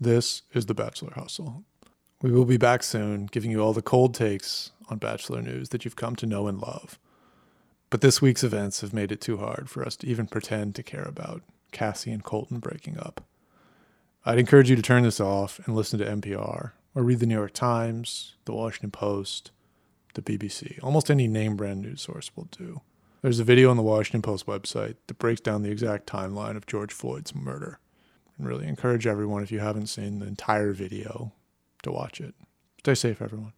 This 0.00 0.42
is 0.52 0.66
The 0.66 0.74
Bachelor 0.74 1.10
Hustle. 1.16 1.64
We 2.22 2.30
will 2.30 2.44
be 2.44 2.56
back 2.56 2.84
soon, 2.84 3.26
giving 3.26 3.50
you 3.50 3.60
all 3.60 3.72
the 3.72 3.82
cold 3.82 4.14
takes 4.14 4.70
on 4.88 4.98
Bachelor 4.98 5.42
news 5.42 5.70
that 5.70 5.84
you've 5.84 5.96
come 5.96 6.14
to 6.16 6.26
know 6.26 6.46
and 6.46 6.60
love. 6.60 7.00
But 7.90 8.00
this 8.00 8.22
week's 8.22 8.44
events 8.44 8.80
have 8.80 8.94
made 8.94 9.10
it 9.10 9.20
too 9.20 9.38
hard 9.38 9.68
for 9.68 9.84
us 9.84 9.96
to 9.96 10.06
even 10.06 10.28
pretend 10.28 10.76
to 10.76 10.84
care 10.84 11.02
about 11.02 11.42
Cassie 11.72 12.12
and 12.12 12.22
Colton 12.22 12.60
breaking 12.60 12.96
up. 12.96 13.24
I'd 14.24 14.38
encourage 14.38 14.70
you 14.70 14.76
to 14.76 14.82
turn 14.82 15.02
this 15.02 15.18
off 15.18 15.58
and 15.66 15.74
listen 15.74 15.98
to 15.98 16.04
NPR 16.04 16.70
or 16.94 17.02
read 17.02 17.18
the 17.18 17.26
New 17.26 17.34
York 17.34 17.52
Times, 17.52 18.36
the 18.44 18.54
Washington 18.54 18.92
Post, 18.92 19.50
the 20.14 20.22
BBC. 20.22 20.78
Almost 20.80 21.10
any 21.10 21.26
name 21.26 21.56
brand 21.56 21.82
news 21.82 22.02
source 22.02 22.30
will 22.36 22.48
do. 22.56 22.82
There's 23.22 23.40
a 23.40 23.44
video 23.44 23.68
on 23.68 23.76
the 23.76 23.82
Washington 23.82 24.22
Post 24.22 24.46
website 24.46 24.94
that 25.08 25.18
breaks 25.18 25.40
down 25.40 25.62
the 25.62 25.72
exact 25.72 26.06
timeline 26.06 26.56
of 26.56 26.66
George 26.66 26.92
Floyd's 26.92 27.34
murder. 27.34 27.80
And 28.38 28.46
really 28.46 28.66
encourage 28.66 29.06
everyone, 29.06 29.42
if 29.42 29.50
you 29.50 29.58
haven't 29.58 29.88
seen 29.88 30.20
the 30.20 30.26
entire 30.26 30.72
video, 30.72 31.32
to 31.82 31.92
watch 31.92 32.20
it. 32.20 32.34
Stay 32.80 32.94
safe, 32.94 33.20
everyone. 33.20 33.52